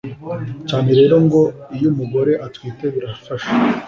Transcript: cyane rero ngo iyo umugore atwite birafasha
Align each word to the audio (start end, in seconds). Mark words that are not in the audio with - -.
cyane 0.69 0.89
rero 0.99 1.15
ngo 1.25 1.41
iyo 1.75 1.87
umugore 1.91 2.31
atwite 2.45 2.85
birafasha 2.93 3.51